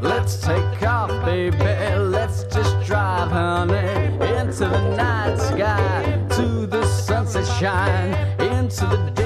[0.00, 1.56] Let's take off, baby.
[1.56, 4.04] Let's just drive, honey,
[4.38, 9.25] into the night sky, to the sunset shine, into the day.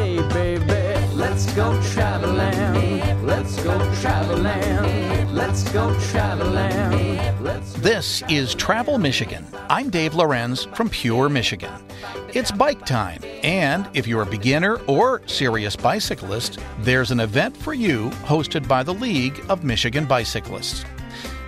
[1.41, 3.27] Let's go traveling.
[3.27, 5.35] Let's go traveling.
[5.35, 7.19] Let's go traveling.
[7.81, 9.47] This is Travel Michigan.
[9.71, 11.73] I'm Dave Lorenz from Pure, Michigan.
[12.35, 17.73] It's bike time, and if you're a beginner or serious bicyclist, there's an event for
[17.73, 20.85] you hosted by the League of Michigan Bicyclists.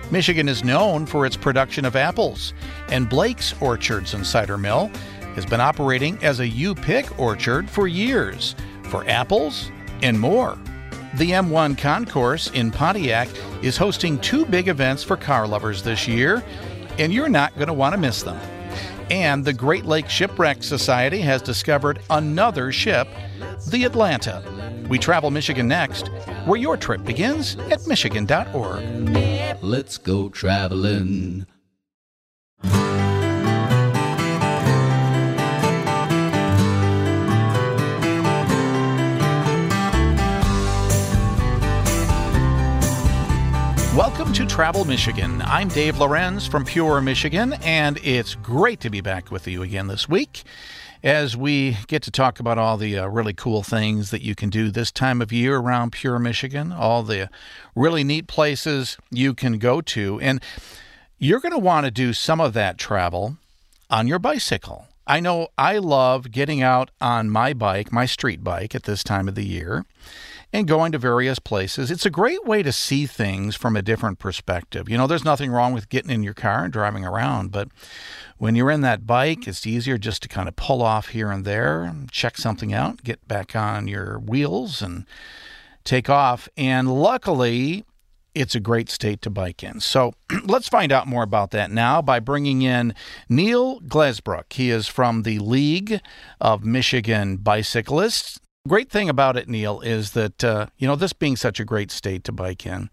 [0.09, 2.55] Michigan is known for its production of apples,
[2.89, 4.87] and Blake's Orchards and Cider Mill
[5.35, 8.55] has been operating as a U pick orchard for years
[8.85, 9.71] for apples
[10.03, 10.57] and more.
[11.15, 13.29] The M1 Concourse in Pontiac
[13.61, 16.43] is hosting two big events for car lovers this year,
[16.99, 18.39] and you're not going to want to miss them.
[19.09, 23.07] And the Great Lakes Shipwreck Society has discovered another ship,
[23.69, 24.43] the Atlanta.
[24.89, 26.07] We travel Michigan next,
[26.45, 28.83] where your trip begins at Michigan.org.
[29.61, 31.45] Let's go traveling.
[43.95, 45.43] Welcome to Travel Michigan.
[45.43, 49.85] I'm Dave Lorenz from Pure, Michigan, and it's great to be back with you again
[49.85, 50.41] this week
[51.03, 54.49] as we get to talk about all the uh, really cool things that you can
[54.49, 57.29] do this time of year around Pure, Michigan, all the
[57.75, 60.19] really neat places you can go to.
[60.21, 60.41] And
[61.19, 63.37] you're going to want to do some of that travel
[63.91, 64.87] on your bicycle.
[65.05, 69.27] I know I love getting out on my bike, my street bike, at this time
[69.27, 69.85] of the year
[70.53, 71.89] and going to various places.
[71.89, 74.87] It's a great way to see things from a different perspective.
[74.87, 77.69] You know, there's nothing wrong with getting in your car and driving around, but
[78.37, 81.43] when you're in that bike, it's easier just to kind of pull off here and
[81.43, 85.05] there, check something out, get back on your wheels, and
[85.83, 86.47] take off.
[86.55, 87.83] And luckily,
[88.35, 89.79] it's a great state to bike in.
[89.79, 92.93] So let's find out more about that now by bringing in
[93.27, 94.53] Neil Glesbrook.
[94.53, 95.99] He is from the League
[96.39, 98.39] of Michigan Bicyclists.
[98.65, 101.91] Great thing about it, Neil, is that, uh, you know, this being such a great
[101.91, 102.89] state to bike in,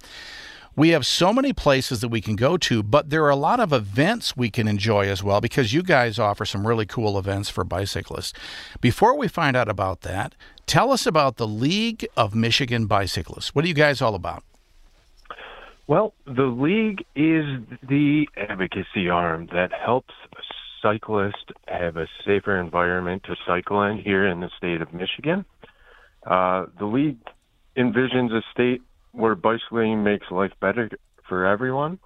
[0.75, 3.61] we have so many places that we can go to, but there are a lot
[3.61, 7.51] of events we can enjoy as well because you guys offer some really cool events
[7.51, 8.33] for bicyclists.
[8.81, 10.35] Before we find out about that,
[10.67, 13.55] tell us about the League of Michigan Bicyclists.
[13.55, 14.43] What are you guys all about?
[15.87, 17.45] Well, the league is
[17.89, 20.15] the advocacy arm that helps
[20.83, 25.45] cyclists have a safer environment to cycle in here in the state of Michigan.
[26.27, 27.19] Uh, the league
[27.77, 28.83] envisions a state
[29.13, 30.91] where bicycling makes life better
[31.29, 31.99] for everyone,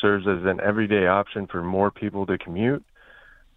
[0.00, 2.84] serves as an everyday option for more people to commute,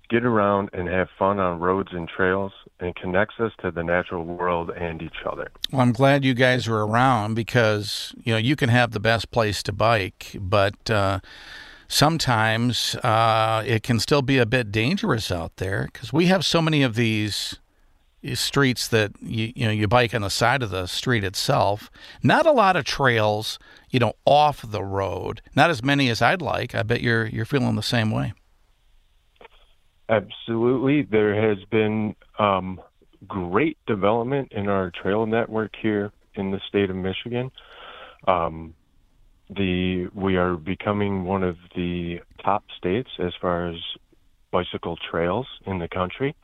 [0.10, 4.26] get around, and have fun on roads and trails, and connects us to the natural
[4.26, 5.50] world and each other.
[5.72, 9.32] Well, I'm glad you guys are around because, you know, you can have the best
[9.32, 11.20] place to bike, but uh,
[11.94, 16.62] sometimes uh, it can still be a bit dangerous out there because we have so
[16.62, 17.60] many of these
[18.34, 21.92] streets that you you know you bike on the side of the street itself.
[22.24, 23.60] Not a lot of trails,
[23.90, 25.42] you know, off the road.
[25.56, 26.74] Not as many as I'd like.
[26.74, 28.34] I bet you're you're feeling the same way.
[30.10, 32.82] Absolutely, there has been um,
[33.28, 37.52] great development in our trail network here in the state of Michigan.
[38.28, 38.74] Um,
[39.56, 43.76] the we are becoming one of the top states as far as
[44.52, 46.36] bicycle trails in the country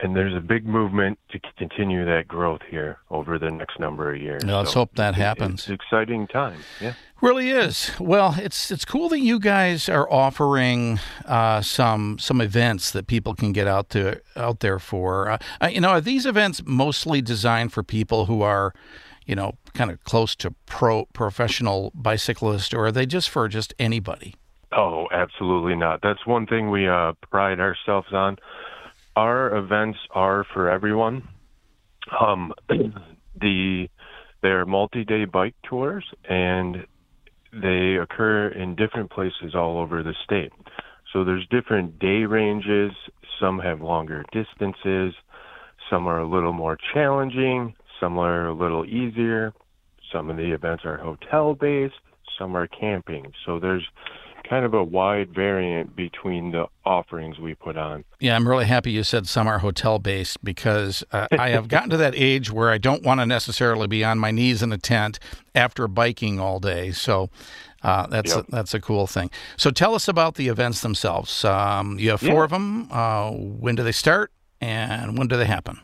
[0.00, 4.20] and there's a big movement to continue that growth here over the next number of
[4.20, 4.44] years.
[4.44, 5.60] Now, let's So hope that happens.
[5.60, 6.60] It's an exciting time.
[6.80, 6.94] Yeah.
[7.20, 7.90] Really is.
[7.98, 13.34] Well, it's it's cool that you guys are offering uh, some some events that people
[13.34, 15.30] can get out to out there for.
[15.30, 18.72] Uh, uh, you know, are these events mostly designed for people who are,
[19.28, 23.74] you know, kind of close to pro professional bicyclists, or are they just for just
[23.78, 24.34] anybody?
[24.72, 26.00] Oh, absolutely not.
[26.02, 28.38] That's one thing we uh, pride ourselves on.
[29.16, 31.28] Our events are for everyone.
[32.18, 32.54] Um,
[33.40, 33.88] the
[34.40, 36.86] they're multi-day bike tours, and
[37.52, 40.52] they occur in different places all over the state.
[41.12, 42.92] So there's different day ranges.
[43.40, 45.14] Some have longer distances.
[45.90, 47.74] Some are a little more challenging.
[48.00, 49.52] Some are a little easier.
[50.12, 51.94] Some of the events are hotel based.
[52.38, 53.32] Some are camping.
[53.44, 53.86] So there's
[54.48, 58.02] kind of a wide variant between the offerings we put on.
[58.20, 61.90] Yeah, I'm really happy you said some are hotel based because uh, I have gotten
[61.90, 64.78] to that age where I don't want to necessarily be on my knees in a
[64.78, 65.18] tent
[65.54, 66.92] after biking all day.
[66.92, 67.28] So
[67.82, 68.48] uh, that's Yep.
[68.48, 69.30] a, that's a cool thing.
[69.58, 71.44] So tell us about the events themselves.
[71.44, 72.44] Um, you have four Yeah.
[72.44, 72.88] of them.
[72.90, 75.78] Uh, when do they start and when do they happen?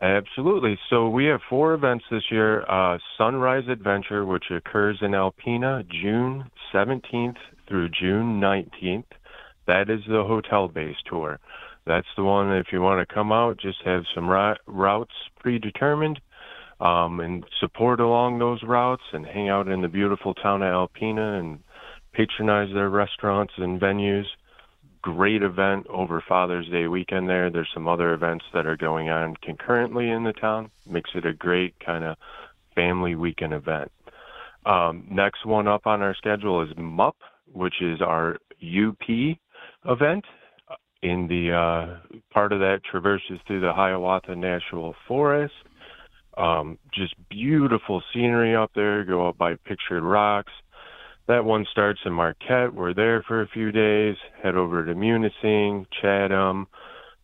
[0.00, 0.78] Absolutely.
[0.88, 2.62] So we have four events this year.
[2.70, 7.36] Uh, Sunrise Adventure, which occurs in Alpena, June 17th
[7.68, 9.04] through June 19th.
[9.66, 11.38] That is the hotel-based tour.
[11.86, 12.50] That's the one.
[12.52, 16.20] If you want to come out, just have some routes predetermined,
[16.80, 21.38] um, and support along those routes, and hang out in the beautiful town of Alpena
[21.38, 21.60] and
[22.12, 24.26] patronize their restaurants and venues
[25.02, 27.50] great event over Father's Day weekend there.
[27.50, 30.70] There's some other events that are going on concurrently in the town.
[30.86, 32.16] Makes it a great kind of
[32.74, 33.90] family weekend event.
[34.66, 37.14] Um, next one up on our schedule is MUP,
[37.52, 39.36] which is our UP
[39.86, 40.24] event.
[41.02, 45.54] In the uh, part of that traverses through the Hiawatha National Forest.
[46.36, 49.04] Um, just beautiful scenery up there.
[49.04, 50.52] Go up by Pictured Rocks
[51.30, 52.74] that one starts in Marquette.
[52.74, 56.66] We're there for a few days, head over to Munising, Chatham,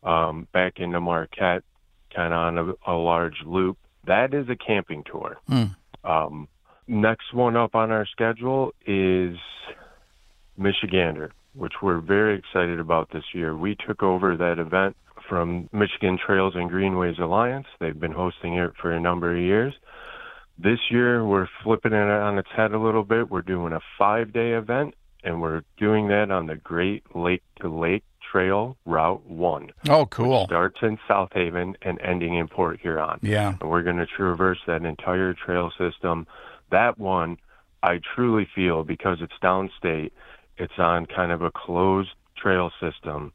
[0.05, 1.65] um, back into Marquette,
[2.15, 3.79] kind of on a, a, large loop.
[4.07, 5.39] That is a camping tour.
[5.51, 5.75] Mm.
[6.05, 6.49] Um,
[6.87, 9.37] next one up on our schedule is
[10.57, 13.57] Michigander, which we're very excited about this year.
[13.57, 14.97] We took over that event
[15.29, 17.67] from Michigan Trails and Greenways Alliance.
[17.81, 19.75] They've been hosting it for a number of years.
[20.59, 23.31] This year, we're flipping it on its head a little bit.
[23.31, 27.69] We're doing a five day event, and we're doing that on the Great Lake to
[27.69, 29.71] Lake Trail Route 1.
[29.89, 30.47] Oh, cool.
[30.47, 33.19] starts in South Haven and ending in Port Huron.
[33.23, 33.55] Yeah.
[33.61, 36.27] And we're going to traverse that entire trail system.
[36.71, 37.39] That one,
[37.83, 40.11] I truly feel, because it's downstate,
[40.57, 43.33] it's on kind of a closed trail system.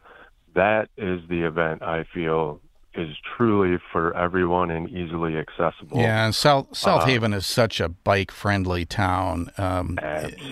[0.56, 2.60] That is the event I feel
[2.96, 5.98] is truly for everyone and easily accessible.
[5.98, 9.52] Yeah, and South South uh, Haven is such a bike friendly town.
[9.58, 10.00] Um,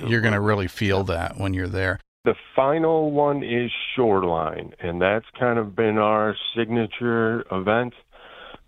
[0.06, 2.00] you're going to really feel that when you're there.
[2.25, 7.94] The final one is Shoreline, and that's kind of been our signature event.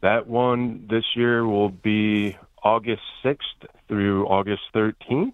[0.01, 5.33] That one this year will be August 6th through August 13th,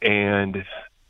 [0.00, 0.64] and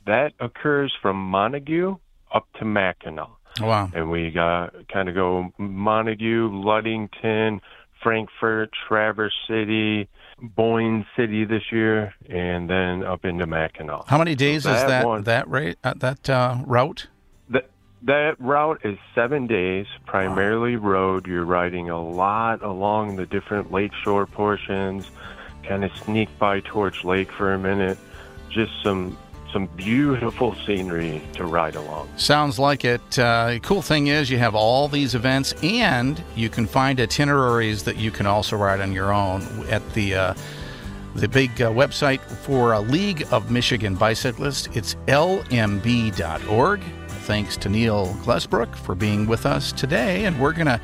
[0.06, 1.96] that occurs from Montague
[2.32, 3.28] up to Mackinac.
[3.60, 3.90] Wow.
[3.94, 7.60] And we got kind of go Montague, Ludington,
[8.02, 10.08] Frankfort, Traverse City,
[10.40, 14.08] Boyne City this year, and then up into Mackinac.
[14.08, 17.06] How many days so that is that one, that rate uh, that uh, route?
[17.50, 17.70] That
[18.02, 20.90] that route is seven days, primarily wow.
[20.90, 21.26] road.
[21.26, 25.10] You're riding a lot along the different lakeshore portions.
[25.62, 27.98] Kind of sneak by Torch Lake for a minute.
[28.50, 29.16] Just some
[29.52, 32.08] some beautiful scenery to ride along.
[32.16, 33.18] Sounds like it.
[33.18, 37.96] Uh, cool thing is, you have all these events, and you can find itineraries that
[37.96, 40.14] you can also ride on your own at the.
[40.14, 40.34] Uh,
[41.14, 44.68] the big uh, website for a League of Michigan Bicyclists.
[44.72, 46.80] It's lmb.org.
[47.08, 50.24] Thanks to Neil Glesbrook for being with us today.
[50.24, 50.80] And we're going to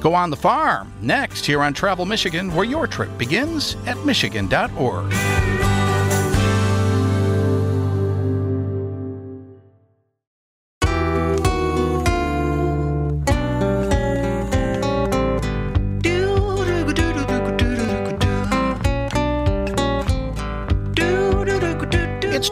[0.00, 5.12] go on the farm next here on Travel Michigan, where your trip begins at michigan.org.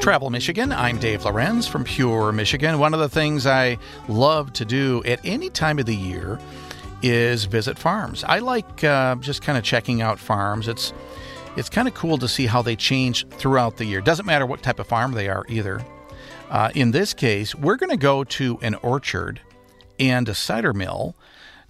[0.06, 0.70] Travel Michigan.
[0.70, 2.78] I'm Dave Lorenz from Pure, Michigan.
[2.78, 3.76] One of the things I
[4.06, 6.38] love to do at any time of the year
[7.02, 8.22] is visit farms.
[8.22, 10.68] I like uh, just kind of checking out farms.
[10.68, 10.92] It's
[11.56, 14.00] it's kind of cool to see how they change throughout the year.
[14.00, 15.84] Doesn't matter what type of farm they are either.
[16.50, 19.40] Uh, in this case, we're going to go to an orchard
[19.98, 21.16] and a cider mill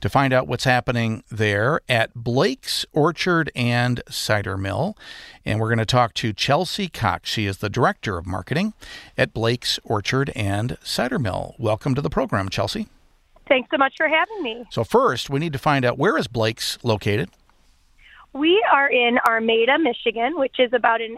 [0.07, 4.97] to find out what's happening there at Blake's Orchard and Cider Mill.
[5.45, 7.29] And we're going to talk to Chelsea Cox.
[7.29, 8.73] She is the Director of Marketing
[9.19, 11.57] at Blake's Orchard and Cider Mill.
[11.59, 12.87] Welcome to the program, Chelsea.
[13.49, 14.65] Thanks so much for having me.
[14.71, 17.29] So first, we need to find out where is Blake's located?
[18.33, 21.17] We are in Armada, Michigan, which is about in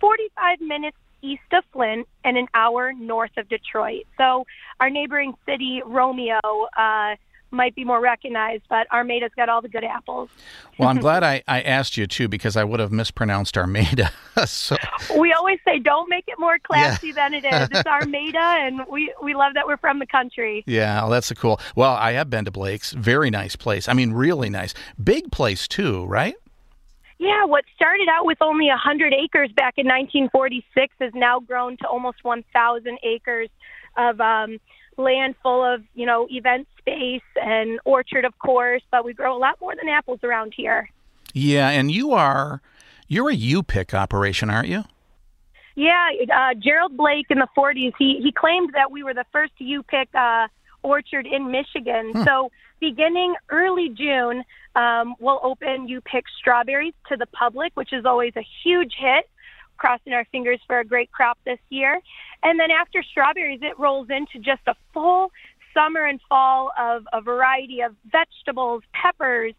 [0.00, 4.06] 45 minutes east of Flint and an hour north of Detroit.
[4.16, 4.46] So
[4.78, 6.40] our neighboring city, Romeo,
[6.74, 7.16] uh,
[7.50, 10.30] might be more recognized, but Armada's got all the good apples.
[10.78, 14.12] well, I'm glad I, I asked you too because I would have mispronounced Armada.
[14.46, 14.76] so
[15.18, 17.14] we always say don't make it more classy yeah.
[17.14, 17.68] than it is.
[17.72, 20.64] It's Armada, and we we love that we're from the country.
[20.66, 21.60] Yeah, well, that's a cool.
[21.74, 22.92] Well, I have been to Blake's.
[22.92, 23.88] Very nice place.
[23.88, 24.74] I mean, really nice.
[25.02, 26.34] Big place too, right?
[27.20, 31.86] Yeah, what started out with only 100 acres back in 1946 has now grown to
[31.86, 33.50] almost 1,000 acres
[33.98, 34.58] of um,
[34.96, 39.38] land full of, you know, event space and orchard, of course, but we grow a
[39.38, 40.90] lot more than apples around here.
[41.32, 42.60] Yeah, and you are,
[43.08, 44.84] you're a U-pick operation, aren't you?
[45.76, 49.52] Yeah, uh, Gerald Blake in the 40s, he, he claimed that we were the first
[49.58, 50.48] U-pick uh,
[50.82, 52.12] orchard in Michigan.
[52.12, 52.24] Hmm.
[52.24, 54.44] So beginning early June,
[54.76, 59.28] Um, we'll open U pick Strawberries to the public, which is always a huge hit.
[59.76, 62.00] Crossing our fingers for a great crop this year.
[62.42, 65.32] And then after strawberries, it rolls into just a full
[65.74, 69.54] summer and fall of a variety of vegetables, peppers,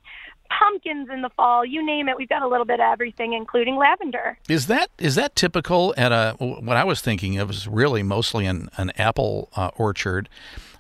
[0.60, 2.18] pumpkins in the fall, you name it.
[2.18, 4.38] We've got a little bit of everything, including lavender.
[4.50, 8.46] Is that is that typical at a what I was thinking of is really mostly
[8.46, 10.30] an, an apple uh, orchard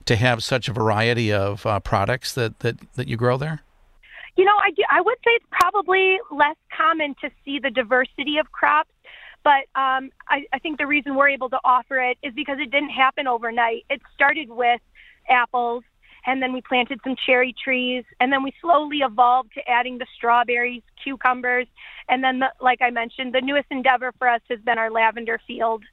[0.05, 3.61] to have such a variety of uh, products that, that, that you grow there?
[4.35, 8.51] You know, I, I would say it's probably less common to see the diversity of
[8.51, 8.89] crops,
[9.43, 12.71] but um, I, I think the reason we're able to offer it is because it
[12.71, 13.85] didn't happen overnight.
[13.89, 14.81] It started with
[15.29, 15.83] apples,
[16.25, 20.05] and then we planted some cherry trees, and then we slowly evolved to adding the
[20.15, 21.67] strawberries, cucumbers,
[22.09, 25.39] and then, the, like I mentioned, the newest endeavor for us has been our lavender
[25.47, 25.83] field.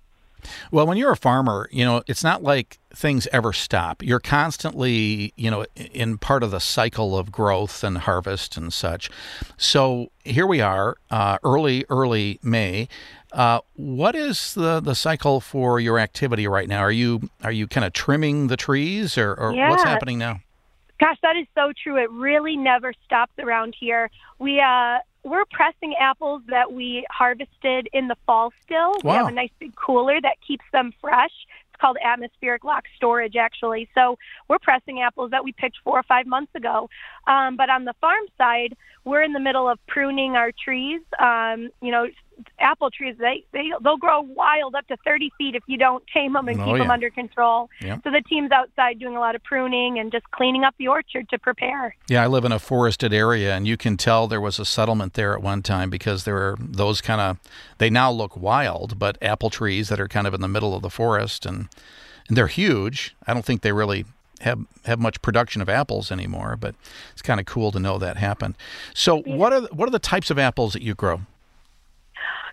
[0.71, 4.05] Well, when you're a farmer, you know, it's not like things ever stop.
[4.05, 9.11] You're constantly, you know, in part of the cycle of growth and harvest and such.
[9.57, 12.89] So here we are, uh, early, early May.
[13.33, 16.81] Uh, what is the, the cycle for your activity right now?
[16.81, 19.71] Are you are you kind of trimming the trees, or, or yeah.
[19.71, 20.41] what's happening now?
[20.99, 21.97] Gosh, that is so true.
[21.97, 24.11] It really never stops around here.
[24.39, 28.95] We uh, we're pressing apples that we harvested in the fall still.
[29.05, 29.13] Wow.
[29.13, 31.33] We have a nice big cooler that keeps them fresh.
[31.71, 33.89] It's called atmospheric lock storage, actually.
[33.95, 34.19] So
[34.49, 36.89] we're pressing apples that we picked four or five months ago.
[37.27, 41.03] Um, but on the farm side, we're in the middle of pruning our trees.
[41.19, 42.09] Um, you know,
[42.59, 46.33] apple trees they they they'll grow wild up to 30 feet if you don't tame
[46.33, 46.79] them and Oh, keep yeah.
[46.85, 47.69] them under control.
[47.81, 47.99] Yeah.
[48.05, 51.29] So the team's outside doing a lot of pruning and just cleaning up the orchard
[51.31, 51.95] to prepare.
[52.09, 55.15] Yeah, I live in a forested area, and you can tell there was a settlement
[55.15, 57.39] there at one time because there are those kind of.
[57.79, 60.83] They now look wild, but apple trees that are kind of in the middle of
[60.83, 61.69] the forest, and
[62.29, 63.15] and they're huge.
[63.27, 64.05] I don't think they really
[64.41, 66.75] have have much production of apples anymore, but
[67.13, 68.55] it's kind of cool to know that happened.
[68.95, 71.23] So, what are what are the types of apples that you grow?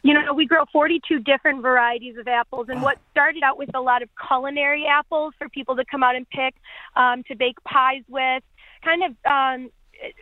[0.06, 3.82] You know, we grow 42 different varieties of apples, and what started out with a
[3.82, 6.54] lot of culinary apples for people to come out and pick
[6.96, 8.44] um, to bake pies with,
[8.84, 9.16] kind of.
[9.26, 9.72] Um,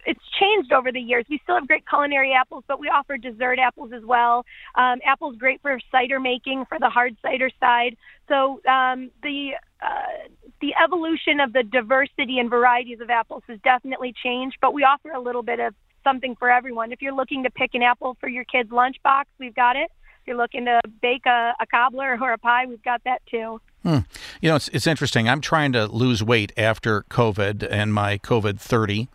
[0.06, 1.26] it's changed over the years.
[1.30, 4.46] We still have great culinary apples, but we offer dessert apples as well.
[4.76, 7.98] Um, apples great for cider making for the hard cider side.
[8.30, 10.30] So um, the uh,
[10.62, 15.12] the evolution of the diversity and varieties of apples has definitely changed, but we offer
[15.12, 15.74] a little bit of
[16.04, 16.92] something for everyone.
[16.92, 19.92] If you're looking to pick an apple for your kid's lunchbox, we've got it.
[20.22, 23.60] If you're looking to bake a, a cobbler or a pie, we've got that too.
[23.84, 24.00] Hmm.
[24.42, 25.28] You know, it's it's interesting.
[25.28, 29.10] I'm trying to lose weight after COVID and my COVID 30.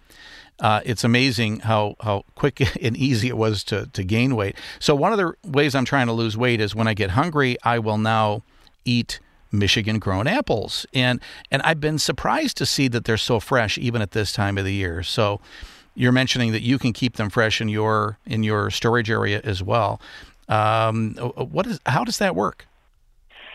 [0.61, 4.57] Uh, it's amazing how, how quick and easy it was to, to gain weight.
[4.79, 7.57] So, one of the ways I'm trying to lose weight is when I get hungry,
[7.63, 8.43] I will now
[8.85, 9.21] eat
[9.53, 10.85] Michigan grown apples.
[10.93, 14.59] And, and I've been surprised to see that they're so fresh even at this time
[14.59, 15.03] of the year.
[15.03, 15.41] So,
[15.99, 19.63] you're mentioning that you can keep them fresh in your in your storage area as
[19.63, 20.01] well.
[20.49, 22.67] Um, what is how does that work?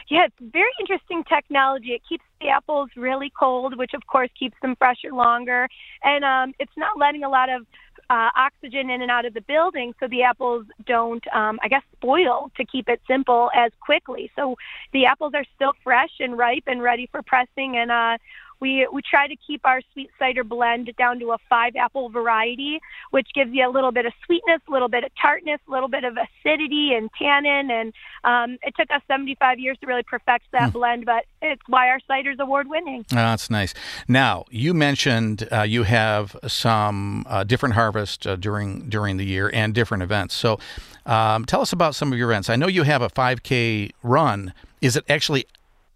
[0.10, 1.94] Yeah, it's very interesting technology.
[1.94, 5.70] It keeps the apples really cold, which of course keeps them fresher longer,
[6.04, 7.66] and um, it's not letting a lot of
[8.10, 11.84] uh, oxygen in and out of the building, so the apples don't, um, I guess,
[11.96, 12.52] spoil.
[12.58, 14.30] To keep it simple, as quickly.
[14.36, 14.58] So
[14.92, 18.18] the apples are still fresh and ripe and ready for pressing, and uh,
[18.60, 22.80] we we try to keep our sweet cider blend down to a five apple variety,
[23.12, 25.90] which gives you a little bit of sweetness, a little bit of tartness, a little
[25.90, 27.72] bit of acidity and tannin.
[27.72, 27.94] And
[28.24, 32.00] um, it took us 75 years to really perfect that blend, but it's why our
[32.08, 33.06] cider's award winning.
[33.12, 33.74] Oh, that's nice.
[34.08, 39.50] Now you mentioned uh, you have some uh, different harvest uh, during during the year
[39.54, 40.36] and different events.
[40.36, 40.60] So
[41.06, 42.50] um, tell us about some of your events.
[42.50, 44.54] I know you have a 5K run.
[44.82, 45.46] Is it actually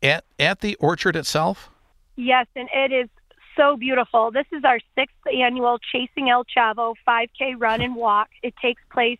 [0.03, 1.69] at at the orchard itself?
[2.17, 3.09] Yes, and it is
[3.55, 4.31] so beautiful.
[4.31, 8.29] This is our sixth annual Chasing El Chavo 5K run and walk.
[8.41, 9.19] It takes place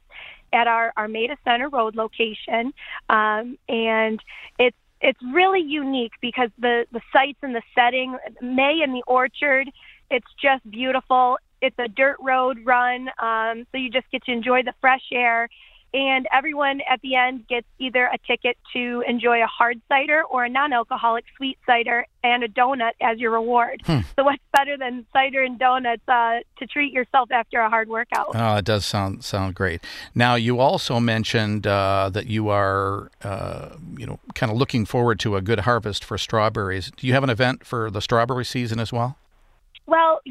[0.52, 2.74] at our Armada Center Road location,
[3.10, 4.20] um, and
[4.60, 9.70] it's it's really unique because the the sites and the setting, May in the orchard,
[10.10, 11.38] it's just beautiful.
[11.62, 15.50] It's a dirt road run, um, so you just get to enjoy the fresh air.
[15.98, 20.46] And everyone at the end gets either a ticket to enjoy a hard cider or
[20.46, 23.82] a non alcoholic sweet cider and a donut as your reward.
[24.16, 28.28] So, what's better than cider and donuts uh, to treat yourself after a hard workout?
[28.36, 29.84] Oh, it does sound sound great.
[30.14, 35.20] Now you also mentioned uh, that you are uh, you know kind of looking forward
[35.22, 36.92] to a good harvest for strawberries.
[36.96, 39.18] Do you have an event for the strawberry season as well?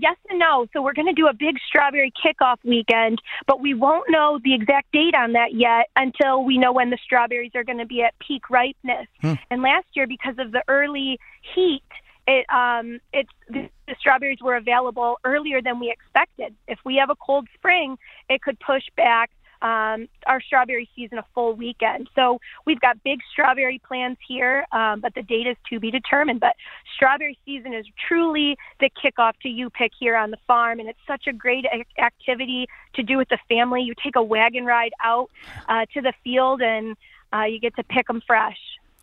[0.01, 0.67] Yes and no.
[0.73, 4.55] So we're going to do a big strawberry kickoff weekend, but we won't know the
[4.55, 8.03] exact date on that yet until we know when the strawberries are going to be
[8.03, 9.07] at peak ripeness.
[9.51, 11.19] And last year, because of the early
[11.55, 11.83] heat
[12.27, 16.55] it um, it's the, the strawberries were available earlier than we expected.
[16.67, 17.99] If we have a cold spring,
[18.29, 19.31] it could push back
[19.67, 22.09] um, our strawberry season a full weekend.
[22.15, 26.41] So we've got big strawberry plans here, um, but the date is to be determined.
[26.41, 26.55] But
[26.95, 30.99] strawberry season is truly the kickoff to you pick here on the farm, and it's
[31.07, 31.65] such a great
[31.99, 33.83] activity to do with the family.
[33.83, 35.31] You take a wagon ride out
[35.69, 36.97] uh, to the field, and
[37.33, 38.59] uh, you get to pick them fresh.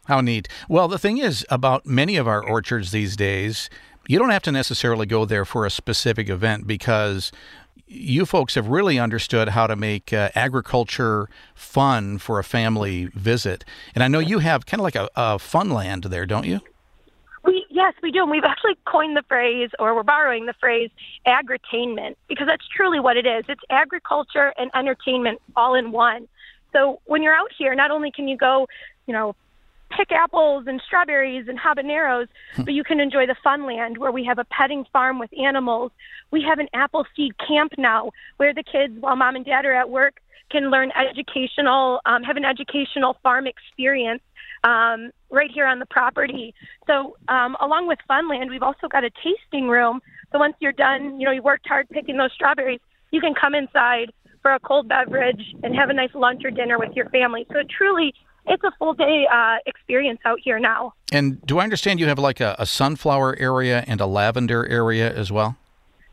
[0.06, 0.48] How neat.
[0.68, 3.70] Well, the thing is about many of our orchards these days,
[4.08, 7.32] you don't have to necessarily go there for a specific event because
[7.86, 13.64] you folks have really understood how to make uh, agriculture fun for a family visit.
[13.94, 16.62] And I know you have kind of like a, a fun land there, don't you?
[17.44, 20.90] We yes, we do, and we've actually coined the phrase, or we're borrowing the phrase,
[21.28, 23.44] agritainment, because that's truly what it is.
[23.50, 26.28] It's agriculture and entertainment all in one.
[26.72, 28.68] So when you're out here, not only can you go,
[29.08, 29.36] you know,
[29.96, 34.24] pick apples and strawberries and habaneros, but you can enjoy the fun land where we
[34.26, 35.92] have a petting farm with animals.
[36.32, 39.74] We have an apple seed camp now where the kids, while mom and dad are
[39.74, 40.20] at work,
[40.50, 44.22] can learn educational, um, have an educational farm experience
[44.64, 46.54] um, right here on the property.
[46.88, 50.02] So, um, along with Funland, we've also got a tasting room.
[50.32, 52.80] So once you're done, you know, you worked hard picking those strawberries,
[53.12, 56.78] you can come inside for a cold beverage and have a nice lunch or dinner
[56.78, 57.46] with your family.
[57.52, 58.14] So it truly
[58.46, 60.94] it's a full day uh, experience out here now.
[61.12, 65.14] And do I understand you have like a, a, sunflower area and a lavender area
[65.14, 65.56] as well?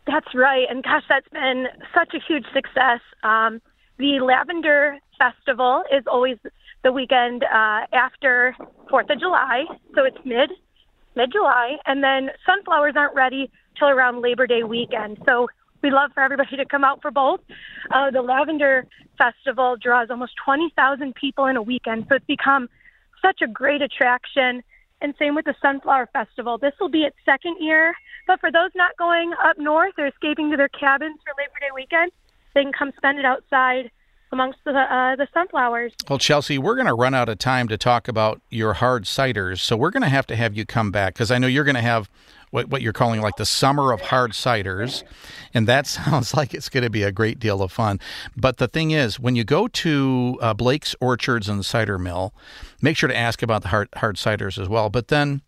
[0.07, 0.67] That's right.
[0.69, 3.01] And gosh, that's been such a huge success.
[3.23, 3.61] Um,
[3.99, 6.39] the Lavender Festival is always
[6.83, 8.57] the weekend uh, after
[8.89, 10.51] Fourth of July, so it's mid
[11.15, 15.19] mid July, and then sunflowers aren't ready till around Labor Day weekend.
[15.27, 15.49] So
[15.83, 17.41] we love for everybody to come out for both.
[17.91, 18.87] Uh, the Lavender
[19.19, 22.69] Festival draws almost 20,000 people in a weekend, so it's become
[23.23, 24.63] such a great attraction.
[25.03, 26.59] And same with the Sunflower Festival.
[26.59, 27.95] This will be its second year,
[28.27, 31.71] but for those not going up north or escaping to their cabins for Labor Day
[31.75, 32.13] weekend,
[32.55, 33.91] they can come spend it outside
[34.33, 35.93] amongst the uh, the sunflowers.
[36.09, 39.61] Well, Chelsea, we're going to run out of time to talk about your hard ciders,
[39.61, 41.75] so we're going to have to have you come back because I know you're going
[41.75, 42.09] to have
[42.51, 45.03] what, what you're calling like the summer of hard ciders.
[45.55, 48.01] And that sounds like it's going to be a great deal of fun.
[48.37, 52.35] But the thing is, when you go to uh, Blake's Orchards and Cider Mill,
[52.83, 54.90] make sure to ask about the hard, hard ciders as well.
[54.90, 55.43] But then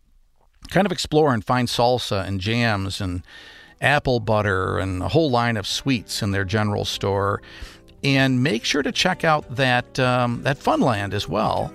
[0.69, 3.23] kind of explore and find salsa and jams and
[3.81, 7.41] apple butter and a whole line of sweets in their general store.
[8.03, 11.71] And make sure to check out that um, that Funland as well.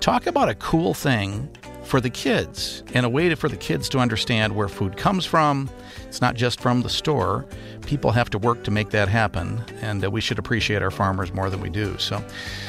[0.00, 1.48] Talk about a cool thing
[1.84, 5.26] for the kids and a way to, for the kids to understand where food comes
[5.26, 5.68] from.
[6.08, 7.46] It's not just from the store.
[7.86, 11.32] People have to work to make that happen, and uh, we should appreciate our farmers
[11.32, 11.96] more than we do.
[11.98, 12.18] So,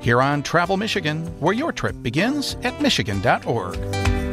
[0.00, 4.27] here on Travel Michigan, where your trip begins at Michigan.org.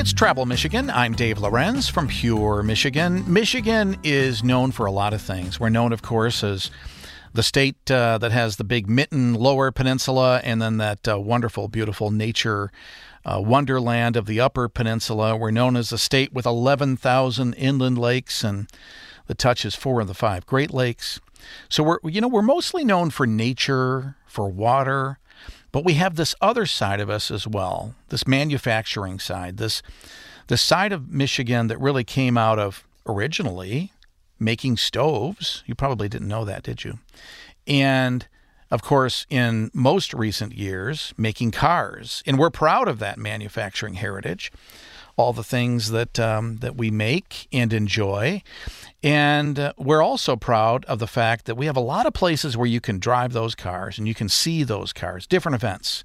[0.00, 0.88] Travel Michigan.
[0.88, 3.22] I'm Dave Lorenz from Pure Michigan.
[3.30, 5.60] Michigan is known for a lot of things.
[5.60, 6.70] We're known, of course, as
[7.34, 11.68] the state uh, that has the big Mitten Lower Peninsula and then that uh, wonderful,
[11.68, 12.72] beautiful nature
[13.26, 15.36] uh, wonderland of the Upper Peninsula.
[15.36, 18.68] We're known as a state with 11,000 inland lakes, and
[19.26, 21.20] the touch is four of the five Great Lakes.
[21.68, 25.18] So we're you know we're mostly known for nature, for water,
[25.72, 29.82] but we have this other side of us as well, this manufacturing side, this
[30.48, 33.92] the side of Michigan that really came out of originally
[34.40, 35.62] making stoves.
[35.66, 36.98] You probably didn't know that, did you?
[37.66, 38.26] And
[38.70, 42.22] of course, in most recent years, making cars.
[42.24, 44.52] And we're proud of that manufacturing heritage,
[45.16, 48.42] all the things that, um, that we make and enjoy.
[49.02, 52.56] And uh, we're also proud of the fact that we have a lot of places
[52.56, 56.04] where you can drive those cars and you can see those cars, different events,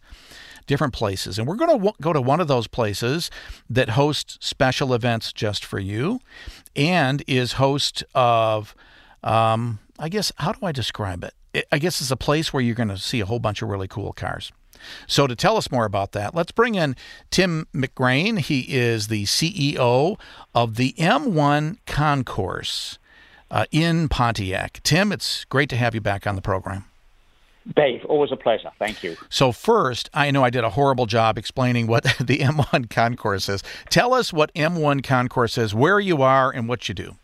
[0.68, 1.38] different places.
[1.38, 3.30] And we're going to w- go to one of those places
[3.70, 6.20] that hosts special events just for you
[6.76, 8.76] and is host of,
[9.24, 11.34] um, I guess, how do I describe it?
[11.72, 13.88] I guess it's a place where you're going to see a whole bunch of really
[13.88, 14.52] cool cars.
[15.08, 16.96] So, to tell us more about that, let's bring in
[17.32, 18.40] Tim McGrain.
[18.40, 20.20] He is the CEO
[20.54, 23.00] of the M1 Concourse
[23.52, 24.82] uh, in Pontiac.
[24.84, 26.86] Tim, it's great to have you back on the program.
[27.76, 28.70] Dave, always a pleasure.
[28.78, 29.18] Thank you.
[29.30, 33.64] So, first, I know I did a horrible job explaining what the M1 Concourse is.
[33.90, 37.16] Tell us what M1 Concourse is, where you are, and what you do.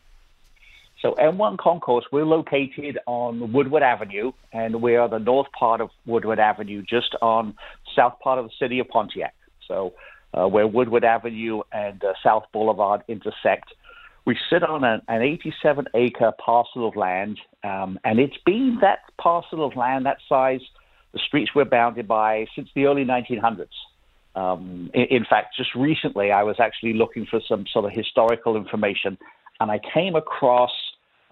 [1.01, 5.89] So, M1 Concourse, we're located on Woodward Avenue, and we are the north part of
[6.05, 7.55] Woodward Avenue, just on
[7.95, 9.33] south part of the city of Pontiac.
[9.67, 9.93] So,
[10.35, 13.73] uh, where Woodward Avenue and uh, South Boulevard intersect.
[14.25, 18.99] We sit on an, an 87 acre parcel of land, um, and it's been that
[19.19, 20.61] parcel of land, that size,
[21.13, 23.65] the streets we're bounded by since the early 1900s.
[24.35, 28.55] Um, in, in, fact, just recently, I was actually looking for some sort of historical
[28.55, 29.17] information,
[29.59, 30.71] and I came across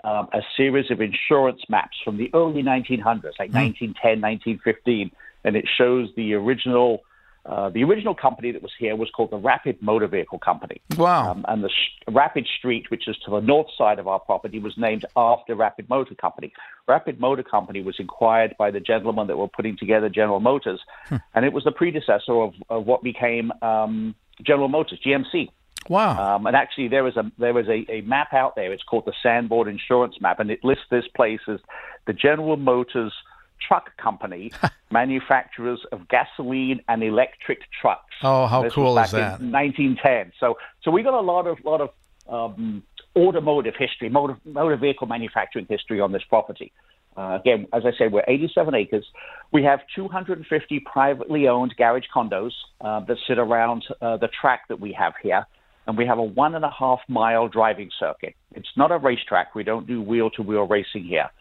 [0.04, 3.76] um, a series of insurance maps from the early 1900s, like mm.
[3.94, 5.12] 1910, 1915,
[5.44, 7.04] and it shows the original
[7.46, 10.82] uh, the original company that was here was called the Rapid Motor Vehicle Company.
[10.98, 11.32] Wow.
[11.32, 14.60] Um, and the sh- Rapid Street, which is to the north side of our property,
[14.60, 16.52] was named after Rapid Motor Company.
[16.88, 21.16] Rapid Motor Company was acquired by the gentlemen that were putting together General Motors, hmm.
[21.34, 25.50] and it was the predecessor of, of what became um, General Motors, GMC.
[25.90, 26.36] Wow!
[26.36, 28.72] Um, and actually, there is a there is a, a map out there.
[28.72, 31.60] It's called the Sanborn Insurance Map, and it lists this place as
[32.06, 33.12] the General Motors
[33.60, 34.52] truck company,
[34.92, 38.14] manufacturers of gasoline and electric trucks.
[38.22, 39.42] Oh, how this cool is that?
[39.42, 40.32] 1910.
[40.40, 41.90] So, so we got a lot of lot of
[42.30, 42.84] um,
[43.16, 46.72] automotive history, motor, motor vehicle manufacturing history on this property.
[47.18, 49.06] Uh, again, as I said, we're 87 acres.
[49.52, 54.80] We have 250 privately owned garage condos uh, that sit around uh, the track that
[54.80, 55.46] we have here.
[55.90, 58.36] And we have a one and a half mile driving circuit.
[58.54, 59.56] It's not a racetrack.
[59.56, 61.32] We don't do wheel to wheel racing here.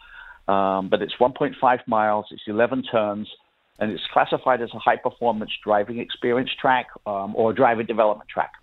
[0.51, 1.53] Um, but it's 1.5
[1.85, 3.29] miles, it's 11 turns,
[3.77, 8.53] and it's classified as a high performance driving experience track um, or driver development track.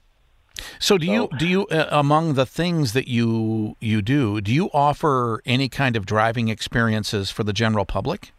[0.81, 4.53] So do so, you do you uh, among the things that you you do do
[4.53, 8.33] you offer any kind of driving experiences for the general public?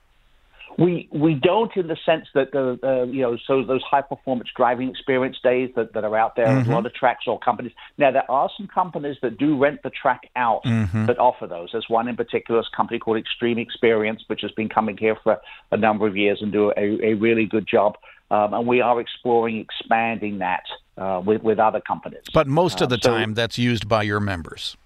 [0.78, 4.50] We we don't in the sense that the uh, you know so those high performance
[4.56, 6.70] driving experience days that, that are out there, mm-hmm.
[6.70, 7.72] a lot of tracks or companies.
[7.98, 11.08] Now there are some companies that do rent the track out mm-hmm.
[11.08, 11.70] that offer those.
[11.72, 15.40] There's one in particular, a company called Xtreme Xperience, which has been coming here for
[15.72, 17.98] a number of years and do a, a really good job.
[18.30, 20.64] Um, and we are exploring expanding that
[20.98, 22.24] uh, with with other companies.
[22.34, 24.78] But most of the um, so, time, that's used by your members.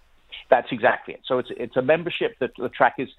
[0.49, 1.21] That's exactly it.
[1.25, 3.09] So it's it's a membership that the track is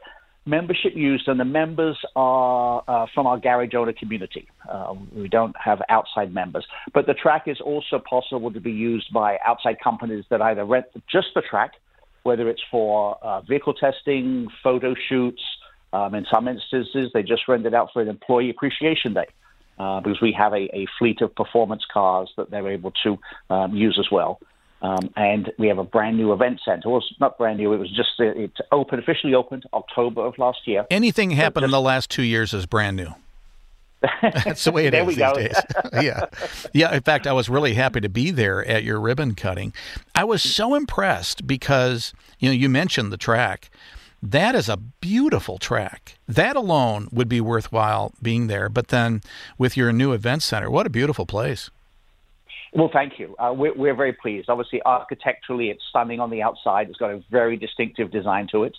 [0.44, 4.48] membership used, and the members are uh, from our garage owner community.
[4.68, 9.12] Uh, we don't have outside members, but the track is also possible to be used
[9.12, 11.72] by outside companies that either rent just the track,
[12.24, 15.42] whether it's for uh, vehicle testing, photo shoots.
[15.92, 19.26] Um, in some instances, they just rent it out for an employee appreciation day.
[19.78, 23.74] Uh, because we have a, a, fleet of performance cars that they're able to um,
[23.74, 24.38] use as well.
[24.82, 26.90] Um, and we have a brand new event center.
[26.90, 27.72] Well, it's not brand new.
[27.72, 30.86] It was just it opened officially opened October of last year.
[30.90, 33.14] Anything happened just, in the last two years is brand new.
[34.22, 35.34] That's the way it is these go.
[35.34, 35.54] days.
[36.02, 36.26] yeah,
[36.72, 36.92] yeah.
[36.92, 39.72] In fact, I was really happy to be there at your ribbon cutting.
[40.16, 43.70] I was so impressed because you know you mentioned the track.
[44.20, 46.16] That is a beautiful track.
[46.28, 48.68] That alone would be worthwhile being there.
[48.68, 49.20] But then
[49.58, 51.70] with your new event center, what a beautiful place.
[52.72, 53.34] Well, thank you.
[53.38, 54.48] Uh, we're, we're, very pleased.
[54.48, 56.88] Obviously, architecturally, it's stunning on the outside.
[56.88, 58.76] It's got a very distinctive design to it.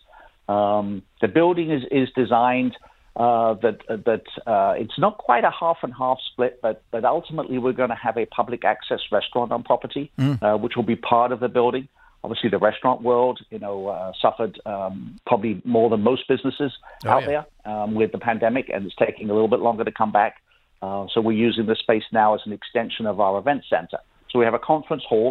[0.50, 2.76] Um, the building is, is designed
[3.16, 7.60] uh, that that uh, it's not quite a half and half split, but but ultimately
[7.60, 10.42] we're going to have a public access restaurant on property, mm.
[10.42, 11.88] Uh, which will be part of the building.
[12.24, 16.72] Obviously, the restaurant world, you know, uh, suffered um, probably more than most businesses
[17.06, 17.44] oh, out yeah.
[17.66, 20.38] there um, with the pandemic, and it's taking a little bit longer to come back.
[20.84, 24.00] Uh, so we're using the space now as an extension of our event center.
[24.30, 25.30] So we have a conference hall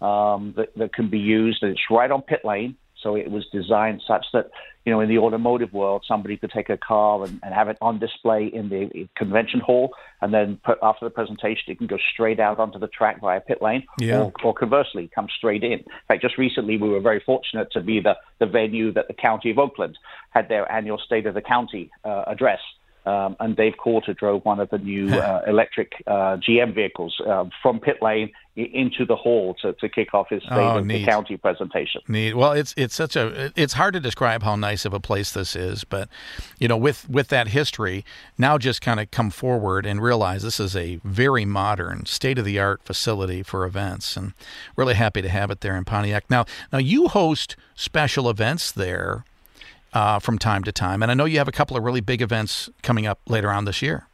[0.00, 2.72] um, that, that can be used, and it's right on pit lane.
[3.02, 4.46] So it was designed such that,
[4.84, 7.76] you know, in the automotive world, somebody could take a car and, and have it
[7.82, 9.86] on display in the convention hall,
[10.22, 13.40] and then put, after the presentation, it can go straight out onto the track via
[13.48, 14.20] pit lane, yeah.
[14.20, 15.72] or, or conversely, come straight in.
[15.72, 19.14] In fact, just recently, we were very fortunate to be the, the venue that the
[19.28, 19.98] County of Oakland
[20.30, 22.60] had their annual State of the County uh, address.
[23.06, 27.44] Um, and Dave Coulter drove one of the new uh, electric uh, GM vehicles uh,
[27.62, 31.04] from pit lane into the hall to, to kick off his state oh, of the
[31.04, 32.00] county presentation.
[32.06, 32.34] Neat.
[32.34, 35.56] Well, it's it's such a it's hard to describe how nice of a place this
[35.56, 36.08] is, but
[36.60, 38.04] you know, with with that history,
[38.38, 42.44] now just kind of come forward and realize this is a very modern, state of
[42.44, 44.34] the art facility for events, and
[44.76, 46.30] really happy to have it there in Pontiac.
[46.30, 49.24] Now, now you host special events there
[49.94, 51.02] uh, from time to time.
[51.02, 53.64] And I know you have a couple of really big events coming up later on
[53.64, 54.06] this year.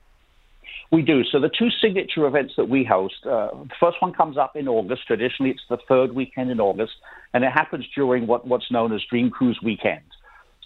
[0.92, 1.22] We do.
[1.24, 4.66] So the two signature events that we host, uh, the first one comes up in
[4.68, 5.06] August.
[5.06, 6.92] Traditionally, it's the third weekend in August,
[7.32, 10.02] and it happens during what, what's known as Dream Cruise Weekend.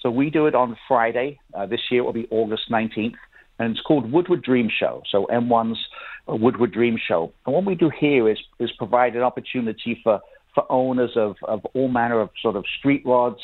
[0.00, 1.38] So we do it on Friday.
[1.52, 3.14] Uh, this year it will be August 19th,
[3.58, 5.02] and it's called Woodward Dream Show.
[5.10, 5.78] So M1's
[6.26, 7.32] uh, Woodward Dream Show.
[7.44, 10.20] And what we do here is is provide an opportunity for
[10.54, 13.40] for owners of, of all manner of sort of street rods,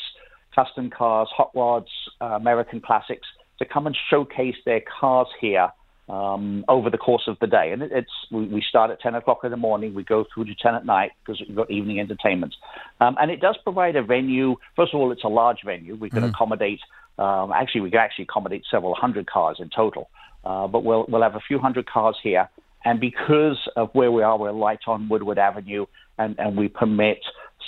[0.55, 3.27] custom cars, hot rods, uh, American classics
[3.59, 5.69] to come and showcase their cars here
[6.09, 7.71] um, over the course of the day.
[7.71, 10.45] And it, it's we, we, start at 10 o'clock in the morning, we go through
[10.45, 12.53] to 10 at night because we've got evening entertainment.
[12.99, 14.55] Um, and it does provide a venue.
[14.75, 15.95] First of all, it's a large venue.
[15.95, 16.29] We can mm.
[16.29, 16.81] accommodate,
[17.17, 20.09] um, actually, we can actually accommodate several hundred cars in total.
[20.43, 22.49] Uh, but we'll, we'll have a few hundred cars here.
[22.83, 25.85] And because of where we are, we're light on Woodward Avenue,
[26.17, 27.19] and, and we permit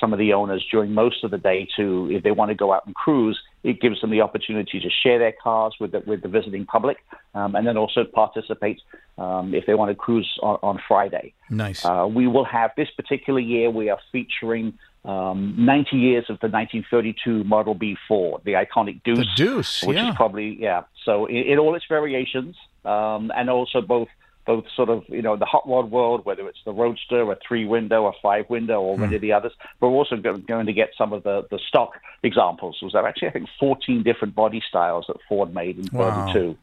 [0.04, 2.74] some of the owners during most of the day to, if they want to go
[2.74, 6.22] out and cruise, it gives them the opportunity to share their cars with the, with
[6.22, 6.98] the visiting public,
[7.34, 8.82] um, and then also participate
[9.18, 11.34] um, if they want to cruise on, on Friday.
[11.50, 11.86] Nice.
[11.86, 13.70] Uh, we will have this particular year.
[13.70, 19.20] We are featuring um, 90 years of the 1932 Model B Ford, the iconic Deuce.
[19.20, 20.10] The Deuce, which yeah.
[20.10, 20.84] is probably yeah.
[21.06, 24.10] So in, in all its variations, um, and also both
[24.46, 27.66] both sort of, you know, the hot rod world, whether it's the Roadster, a three
[27.66, 29.04] window, a five window, or mm.
[29.04, 29.54] any of the others.
[29.80, 32.80] But we're also going to get some of the, the stock examples.
[32.82, 36.26] Was there actually, I think, 14 different body styles that Ford made in wow.
[36.26, 36.58] 32.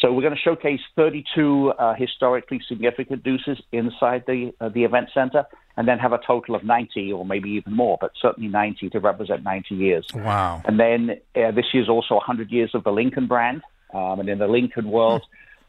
[0.00, 5.08] So we're going to showcase 32 uh, historically significant deuces inside the uh, the event
[5.12, 5.44] center,
[5.76, 9.00] and then have a total of 90 or maybe even more, but certainly 90 to
[9.00, 10.06] represent 90 years.
[10.14, 10.62] Wow!
[10.64, 14.38] And then uh, this year's also 100 years of the Lincoln brand, um, and in
[14.38, 15.24] the Lincoln world.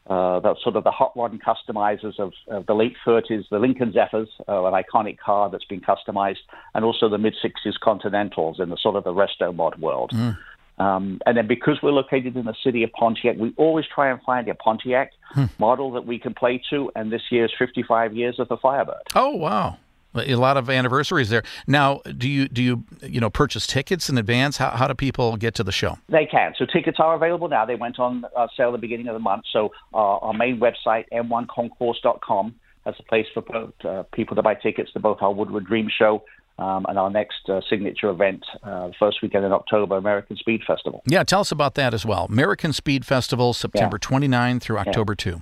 [0.07, 3.93] Uh, that's sort of the hot rod customizers of, of, the late 30s, the Lincoln
[3.93, 6.39] Zephyrs, uh, an iconic car that's been customized,
[6.73, 10.11] and also the mid 60s Continentals in the sort of the resto mod world.
[10.11, 10.35] Mm.
[10.79, 14.21] Um, and then because we're located in the city of Pontiac, we always try and
[14.21, 15.45] find a Pontiac hmm.
[15.57, 16.89] model that we can play to.
[16.95, 18.95] And this year is 55 years of the Firebird.
[19.13, 19.77] Oh, wow.
[20.15, 21.43] A lot of anniversaries there.
[21.67, 24.57] Now, do you do you you know purchase tickets in advance?
[24.57, 25.99] How how do people get to the show?
[26.09, 26.53] They can.
[26.57, 27.65] So tickets are available now.
[27.65, 29.43] They went on uh, sale at the beginning of the month.
[29.51, 34.55] So uh, our main website m1concourse.com has a place for both, uh, people to buy
[34.55, 36.23] tickets to both our Woodward Dream Show
[36.57, 41.01] um, and our next uh, signature event, uh, first weekend in October, American Speed Festival.
[41.05, 42.25] Yeah, tell us about that as well.
[42.25, 44.07] American Speed Festival, September yeah.
[44.07, 45.33] 29 through October yeah.
[45.33, 45.41] 2.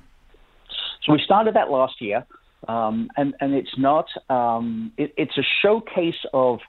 [1.04, 2.26] So we started that last year.
[2.68, 6.60] Um, and and it's not um, it, it's a showcase of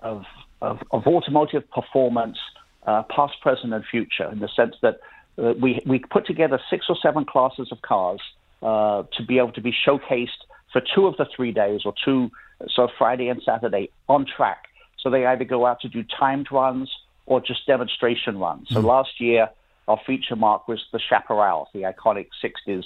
[0.00, 0.24] of
[0.60, 2.38] of, of automotive performance,
[2.86, 5.00] uh, past, present, and future, in the sense that
[5.38, 8.20] uh, we we put together six or seven classes of cars
[8.62, 10.28] uh, to be able to be showcased
[10.72, 12.30] for two of the three days, or two
[12.68, 14.64] so Friday and Saturday on track.
[14.98, 16.90] So they either go out to do timed runs
[17.26, 18.68] or just demonstration runs.
[18.70, 18.84] So mm.
[18.84, 19.48] last year
[19.88, 22.84] our feature mark was the Chaparral, the iconic 60s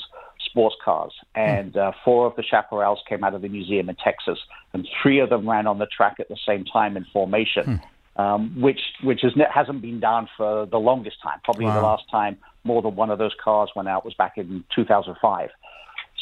[0.53, 1.13] sports cars.
[1.35, 4.39] And uh, four of the Chaparrals came out of the museum in Texas,
[4.73, 7.81] and three of them ran on the track at the same time in formation,
[8.17, 8.23] hmm.
[8.23, 11.41] um, which which is, hasn't been done for the longest time.
[11.43, 11.75] Probably wow.
[11.75, 15.51] the last time more than one of those cars went out was back in 2005.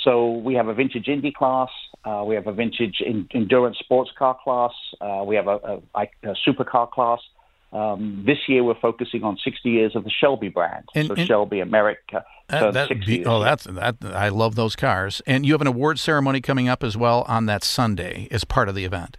[0.05, 1.69] So we have a vintage Indy class,
[2.05, 6.03] uh, we have a vintage in, endurance sports car class, uh, we have a, a,
[6.23, 7.21] a supercar class.
[7.73, 10.89] Um, this year, we're focusing on 60 years of the Shelby brand.
[10.95, 12.25] And, so and Shelby America.
[12.49, 13.97] That, that be, oh, that's that.
[14.05, 15.23] I love those cars.
[15.27, 18.69] And you have an award ceremony coming up as well on that Sunday as part
[18.69, 19.19] of the event.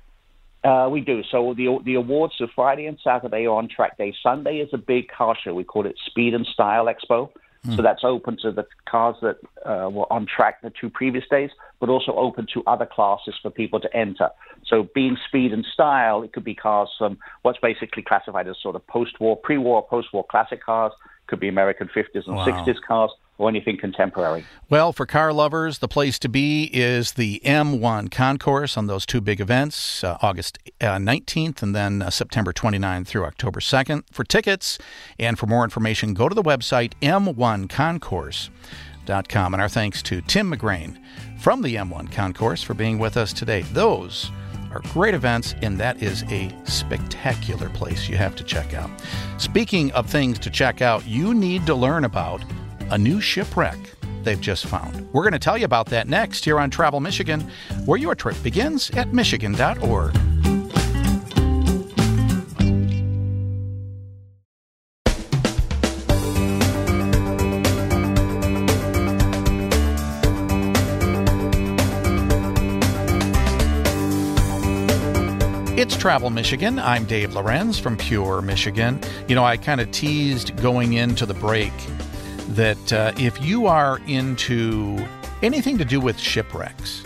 [0.63, 1.23] Uh, we do.
[1.31, 4.13] So the the awards are Friday and Saturday on track day.
[4.21, 5.55] Sunday is a big car show.
[5.55, 7.29] We call it Speed and Style Expo.
[7.65, 7.76] Hmm.
[7.76, 11.52] So that's open to the cars that uh, were on track the two previous days,
[11.80, 14.30] but also open to other classes for people to enter.
[14.65, 18.76] So being speed and style, it could be cars from what's basically classified as sort
[18.76, 20.91] of post-war, pre-war, post-war classic cars.
[21.28, 22.45] Could be American 50s and wow.
[22.45, 24.45] 60s cars or anything contemporary.
[24.69, 29.19] Well, for car lovers, the place to be is the M1 Concourse on those two
[29.19, 34.04] big events, uh, August uh, 19th and then uh, September 29th through October 2nd.
[34.12, 34.77] For tickets
[35.19, 39.54] and for more information, go to the website m1concourse.com.
[39.54, 40.97] And our thanks to Tim McGrain
[41.39, 43.63] from the M1 Concourse for being with us today.
[43.73, 44.32] Those
[44.71, 48.89] are great events, and that is a spectacular place you have to check out.
[49.38, 52.41] Speaking of things to check out, you need to learn about
[52.91, 53.80] a new shipwreck
[54.23, 55.12] they've just found.
[55.13, 57.49] We're going to tell you about that next here on Travel Michigan,
[57.86, 60.15] where your trip begins at Michigan.org.
[75.77, 76.77] It's Travel Michigan.
[76.77, 78.99] I'm Dave Lorenz from Pure Michigan.
[79.27, 81.73] You know, I kind of teased going into the break
[82.55, 85.05] that uh, if you are into
[85.41, 87.03] anything to do with shipwrecks,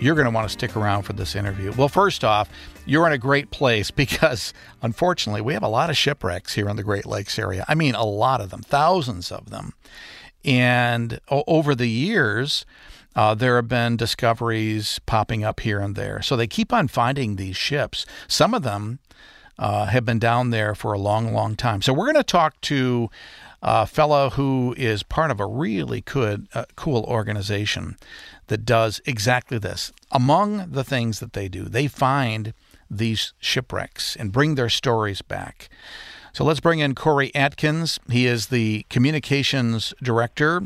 [0.00, 1.72] you're going to want to stick around for this interview.
[1.76, 2.48] Well, first off,
[2.84, 6.76] you're in a great place because unfortunately, we have a lot of shipwrecks here in
[6.76, 7.64] the Great Lakes area.
[7.68, 9.72] I mean, a lot of them, thousands of them.
[10.44, 12.64] And over the years,
[13.16, 16.22] uh, there have been discoveries popping up here and there.
[16.22, 18.06] So they keep on finding these ships.
[18.28, 19.00] Some of them
[19.58, 21.82] uh, have been down there for a long, long time.
[21.82, 23.10] So we're going to talk to
[23.62, 27.96] a fellow who is part of a really good, uh, cool organization
[28.48, 29.92] that does exactly this.
[30.10, 32.52] Among the things that they do, they find
[32.90, 35.68] these shipwrecks and bring their stories back.
[36.32, 37.98] So let's bring in Corey Adkins.
[38.10, 40.62] He is the communications director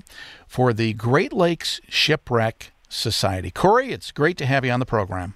[0.46, 3.52] for the Great Lakes Shipwreck Society.
[3.52, 5.34] Corey, it's great to have you on the program.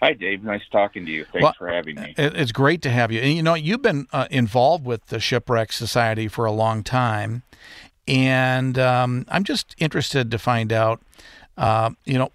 [0.00, 0.44] Hi, Dave.
[0.44, 1.24] Nice talking to you.
[1.24, 2.14] Thanks well, for having me.
[2.16, 3.20] It's great to have you.
[3.20, 7.42] And you know, you've been uh, involved with the Shipwreck Society for a long time,
[8.06, 11.02] and um, I'm just interested to find out,
[11.56, 12.30] uh, you know,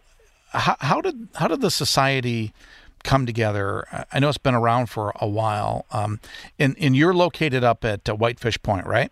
[0.49, 2.53] how, how, did how did the society
[3.03, 4.05] come together?
[4.11, 6.19] I know it's been around for a while, um,
[6.59, 9.11] and and you're located up at uh, Whitefish Point, right?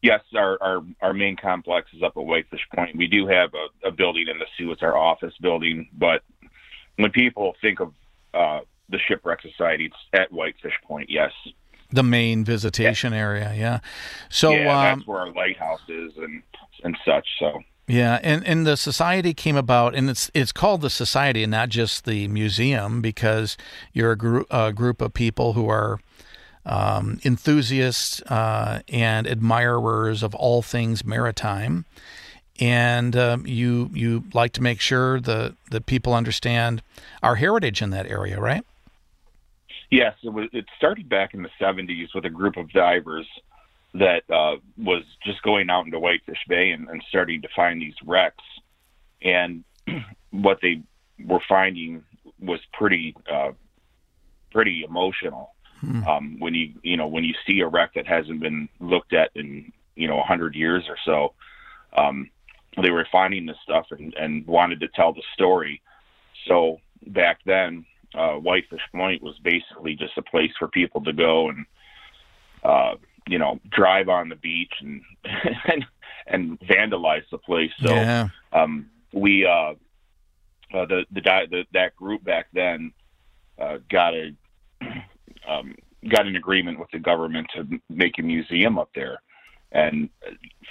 [0.00, 2.96] Yes, our, our our main complex is up at Whitefish Point.
[2.96, 4.72] We do have a, a building in the Soo.
[4.72, 6.22] It's our office building, but
[6.96, 7.92] when people think of
[8.34, 11.10] uh, the shipwreck society, it's at Whitefish Point.
[11.10, 11.32] Yes,
[11.90, 13.18] the main visitation yeah.
[13.18, 13.54] area.
[13.56, 13.80] Yeah.
[14.28, 16.42] So yeah, um, that's where our lighthouse is and
[16.84, 17.26] and such.
[17.38, 17.62] So.
[17.88, 21.68] Yeah, and, and the society came about, and it's it's called the society and not
[21.68, 23.56] just the museum because
[23.92, 25.98] you're a, group a group of people who are
[26.64, 31.84] um, enthusiasts uh, and admirers of all things maritime,
[32.60, 36.82] and um, you you like to make sure the that people understand
[37.22, 38.64] our heritage in that area, right?
[39.90, 43.26] Yes, it, was, it started back in the '70s with a group of divers
[43.94, 47.94] that uh, was just going out into Whitefish Bay and, and starting to find these
[48.04, 48.44] wrecks,
[49.20, 49.64] and
[50.30, 50.82] what they
[51.24, 52.04] were finding
[52.40, 53.52] was pretty uh,
[54.50, 55.54] pretty emotional.
[55.80, 56.04] Hmm.
[56.04, 59.30] Um, when you you know when you see a wreck that hasn't been looked at
[59.34, 61.34] in you know a hundred years or so,
[61.96, 62.30] um,
[62.80, 65.82] they were finding this stuff and, and wanted to tell the story.
[66.46, 71.48] So back then, uh, Whitefish Point was basically just a place for people to go
[71.48, 71.66] and,
[72.62, 72.94] uh,
[73.26, 75.02] you know, drive on the beach and
[75.68, 75.84] and,
[76.26, 77.70] and vandalize the place.
[77.80, 78.28] So yeah.
[78.52, 79.74] um, we, uh,
[80.74, 82.92] uh, the, the the that group back then
[83.60, 84.34] uh, got a
[85.48, 85.74] um,
[86.08, 89.20] got an agreement with the government to make a museum up there,
[89.70, 90.08] and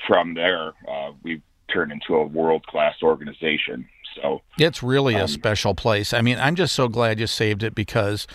[0.08, 3.88] from there uh, we've turn into a world class organization.
[4.16, 6.14] So it's really um, a special place.
[6.14, 8.28] I mean, I'm just so glad you saved it because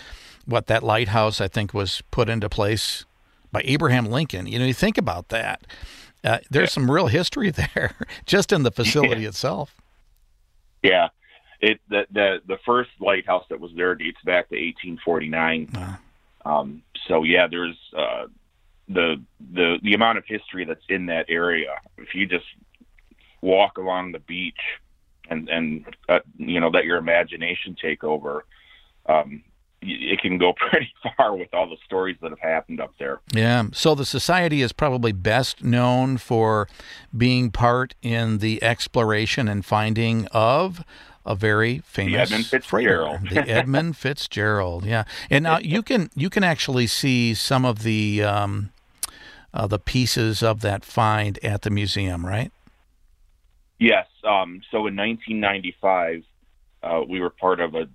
[0.46, 3.04] what that lighthouse I think was put into place
[3.52, 4.46] by Abraham Lincoln.
[4.46, 5.66] You know, you think about that.
[6.24, 6.74] Uh, there's yeah.
[6.74, 7.94] some real history there
[8.24, 9.28] just in the facility yeah.
[9.28, 9.80] itself.
[10.82, 11.08] Yeah,
[11.60, 15.70] it the, the the first lighthouse that was there dates back to 1849.
[15.74, 15.96] Wow.
[16.44, 18.26] Um, so yeah, there's uh,
[18.88, 19.22] the
[19.52, 21.74] the the amount of history that's in that area.
[21.98, 22.44] If you just
[23.40, 24.54] walk along the beach
[25.28, 28.44] and and uh, you know let your imagination take over
[29.06, 29.42] um,
[29.82, 33.20] it can go pretty far with all the stories that have happened up there.
[33.32, 33.64] Yeah.
[33.72, 36.68] So the society is probably best known for
[37.16, 40.84] being part in the exploration and finding of
[41.24, 43.28] a very famous the Edmund Fitzgerald.
[43.30, 44.84] the Edmund Fitzgerald.
[44.84, 45.04] Yeah.
[45.28, 48.70] And now you can you can actually see some of the um,
[49.52, 52.52] uh, the pieces of that find at the museum, right?
[53.78, 54.06] Yes.
[54.24, 56.22] Um, so in 1995,
[56.82, 57.88] uh, we were part of a.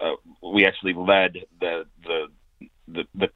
[0.00, 2.26] Uh, we actually led the the
[2.86, 3.28] the the,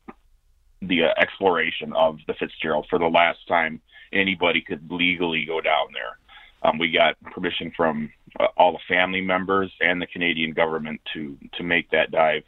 [0.83, 3.81] the uh, exploration of the Fitzgerald for the last time
[4.13, 6.19] anybody could legally go down there.
[6.63, 11.37] Um, we got permission from uh, all the family members and the Canadian government to
[11.55, 12.45] to make that dive.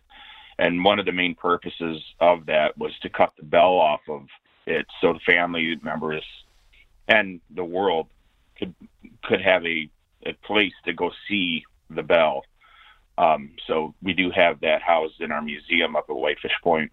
[0.59, 4.27] And one of the main purposes of that was to cut the bell off of
[4.67, 6.25] it, so the family members
[7.09, 8.07] and the world
[9.23, 9.89] could have a,
[10.27, 12.45] a place to go see the bell.
[13.17, 16.91] Um, so we do have that housed in our museum up at Whitefish Point.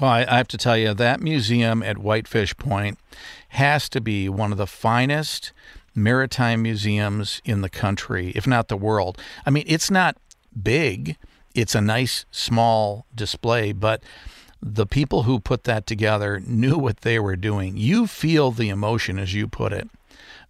[0.00, 2.98] Well, I, I have to tell you that museum at Whitefish Point
[3.50, 5.52] has to be one of the finest
[5.94, 9.18] maritime museums in the country, if not the world.
[9.46, 10.16] I mean, it's not
[10.60, 11.16] big;
[11.54, 14.02] it's a nice small display, but
[14.60, 17.76] the people who put that together knew what they were doing.
[17.76, 19.88] You feel the emotion, as you put it,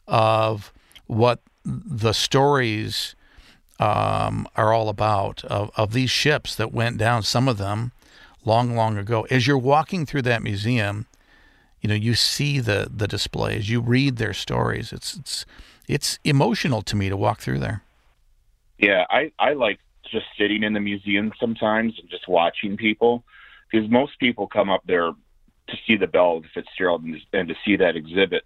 [0.06, 0.72] of
[1.06, 3.14] what the stories
[3.78, 7.92] um, are all about of, of these ships that went down, some of them
[8.44, 9.26] long, long ago.
[9.30, 11.06] As you're walking through that museum,
[11.80, 14.92] you know, you see the, the displays, you read their stories.
[14.92, 15.46] It's, it's,
[15.88, 17.82] it's emotional to me to walk through there.
[18.78, 19.78] Yeah, I I like
[20.10, 23.22] just sitting in the museum sometimes and just watching people
[23.70, 25.12] because most people come up there
[25.68, 28.44] to see the bell of Fitzgerald and, and to see that exhibit.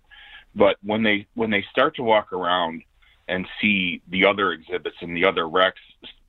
[0.58, 2.82] But when they when they start to walk around
[3.28, 5.80] and see the other exhibits and the other wrecks,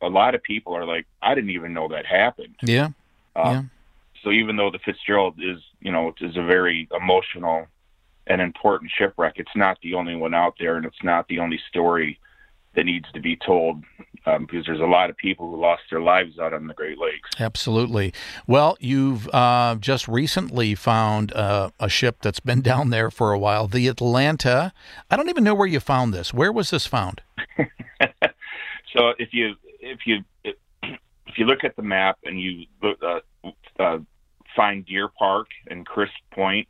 [0.01, 2.55] a lot of people are like, I didn't even know that happened.
[2.61, 2.89] Yeah.
[3.35, 3.61] Uh, yeah.
[4.23, 7.67] So even though the Fitzgerald is, you know, is a very emotional
[8.27, 11.59] and important shipwreck, it's not the only one out there, and it's not the only
[11.67, 12.19] story
[12.75, 13.83] that needs to be told
[14.25, 16.97] um, because there's a lot of people who lost their lives out on the Great
[16.97, 17.29] Lakes.
[17.39, 18.13] Absolutely.
[18.47, 23.39] Well, you've uh, just recently found uh, a ship that's been down there for a
[23.39, 24.73] while, the Atlanta.
[25.09, 26.33] I don't even know where you found this.
[26.33, 27.21] Where was this found?
[28.93, 33.19] so if you if you if you look at the map and you uh,
[33.79, 33.99] uh,
[34.55, 36.67] find Deer Park and Crisp Point,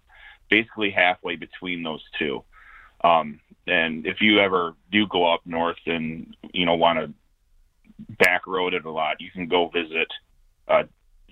[0.50, 2.44] basically halfway between those two.
[3.04, 7.14] Um, and if you ever do go up north and you know want to
[8.18, 10.08] back road it a lot, you can go visit
[10.68, 10.84] uh,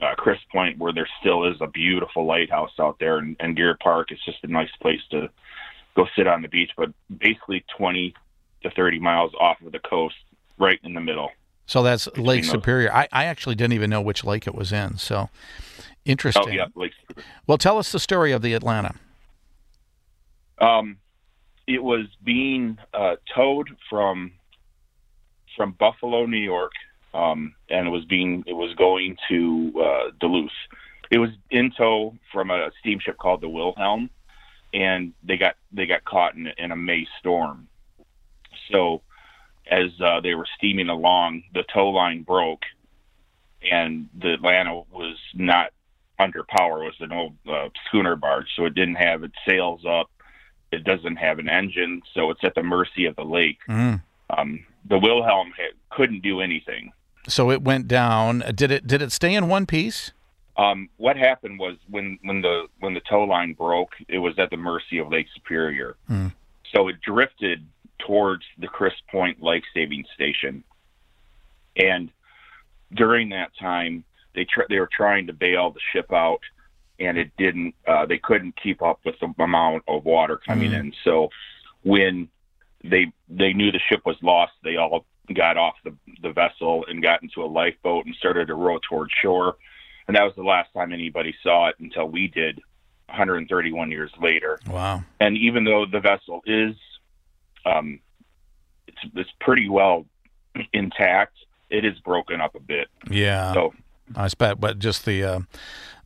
[0.02, 3.78] uh, Crisp Point, where there still is a beautiful lighthouse out there, and, and Deer
[3.82, 5.30] Park is just a nice place to
[5.96, 6.72] go sit on the beach.
[6.78, 8.14] But basically, 20
[8.64, 10.16] to 30 miles off of the coast,
[10.58, 11.30] right in the middle.
[11.66, 12.94] So that's Lake Superior.
[12.94, 14.98] I, I actually didn't even know which lake it was in.
[14.98, 15.30] So
[16.06, 16.44] interesting.
[16.48, 17.28] Oh yeah, Lake Superior.
[17.46, 18.96] Well, tell us the story of the Atlanta.
[20.60, 20.98] Um,
[21.68, 24.32] it was being uh, towed from
[25.58, 26.72] from Buffalo, New York,
[27.14, 30.52] um, and it was being it was going to uh, Duluth.
[31.12, 34.10] It was in tow from a steamship called the Wilhelm,
[34.74, 37.68] and they got they got caught in, in a May storm.
[38.72, 39.02] So,
[39.70, 42.64] as uh, they were steaming along, the tow line broke,
[43.70, 45.72] and the Atlanta was not
[46.20, 46.84] under power.
[46.84, 50.10] It was an old uh, schooner barge, so it didn't have its sails up
[50.72, 53.60] it doesn't have an engine, so it's at the mercy of the lake.
[53.70, 54.02] Mm.
[54.30, 55.54] Um, the Wilhelm
[55.92, 56.92] couldn't do anything.
[57.28, 58.44] So it went down.
[58.56, 58.88] Did it?
[58.88, 60.12] Did it stay in one piece?
[60.56, 64.50] Um, what happened was when when the when the tow line broke, it was at
[64.50, 65.96] the mercy of Lake Superior.
[66.10, 66.34] Mm.
[66.74, 67.66] So it drifted
[68.00, 70.64] towards the Crisp Point Life Saving Station,
[71.76, 72.10] and
[72.94, 76.40] during that time, they tr- they were trying to bail the ship out
[77.00, 77.76] and it didn't.
[77.88, 80.80] Uh, they couldn't keep up with the amount of water coming Mm.
[80.80, 80.94] in.
[81.04, 81.30] So
[81.84, 82.30] when
[82.90, 87.02] they they knew the ship was lost, they all got off the the vessel and
[87.02, 89.56] got into a lifeboat and started to row toward shore.
[90.08, 92.62] And that was the last time anybody saw it until we did
[93.08, 94.60] 131 years later.
[94.68, 95.04] Wow.
[95.20, 96.76] And even though the vessel is
[97.66, 98.00] um,
[98.88, 100.06] it's it's pretty well
[100.74, 101.38] intact,
[101.70, 102.88] it is broken up a bit.
[103.10, 103.54] Yeah.
[103.54, 103.74] So
[104.16, 105.40] I bet, but just the uh,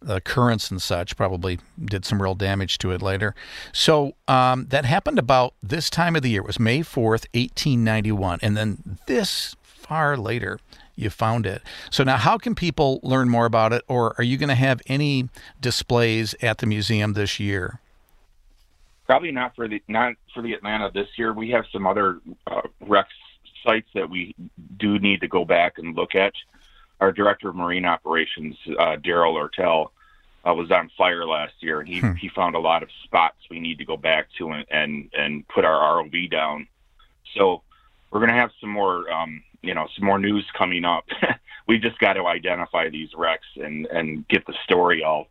[0.02, 3.36] the currents and such probably did some real damage to it later.
[3.72, 6.42] So um, that happened about this time of the year.
[6.42, 10.60] It was May fourth, eighteen ninety one, and then this far later
[10.96, 11.64] you found it.
[11.90, 14.82] So now, how can people learn more about it, or are you going to have
[14.88, 15.30] any
[15.60, 17.80] displays at the museum this year?
[19.12, 21.34] probably not for the not for the Atlanta this year.
[21.34, 22.62] We have some other uh,
[23.62, 24.34] sites that we
[24.78, 26.32] do need to go back and look at.
[27.02, 29.90] Our director of marine operations, uh, Daryl Ertel,
[30.48, 32.14] uh, was on fire last year, and he Hmm.
[32.14, 35.48] he found a lot of spots we need to go back to and and, and
[35.48, 36.68] put our ROV down.
[37.36, 37.64] So
[38.10, 41.06] we're going to have some more, um, you know, some more news coming up.
[41.68, 45.28] we just got to identify these wrecks and and get the story all,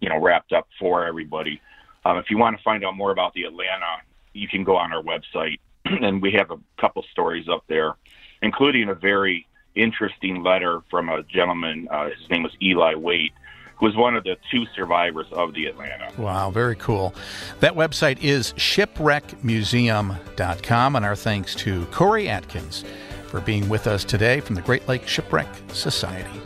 [0.00, 1.60] you know, wrapped up for everybody.
[2.04, 4.00] Um, if you want to find out more about the Atlanta,
[4.32, 7.96] you can go on our website, and we have a couple stories up there,
[8.42, 11.86] including a very interesting letter from a gentleman.
[11.90, 13.32] Uh, his name was Eli Waite,
[13.76, 16.10] who was one of the two survivors of the Atlanta.
[16.18, 17.14] Wow, very cool.
[17.60, 22.84] That website is shipwreckmuseum.com, and our thanks to Corey Adkins
[23.28, 26.40] for being with us today from the Great Lake Shipwreck Society.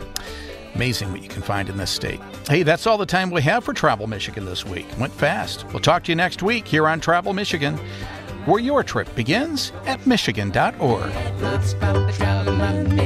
[0.75, 2.21] Amazing what you can find in this state.
[2.49, 4.87] Hey, that's all the time we have for Travel Michigan this week.
[4.99, 5.67] Went fast.
[5.73, 7.79] We'll talk to you next week here on Travel Michigan,
[8.47, 11.13] where your trip begins at michigan.org.
[11.41, 12.97] Let's go traveling.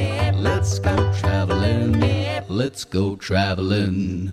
[0.43, 2.01] Let's go traveling.
[2.49, 4.32] Let's go traveling.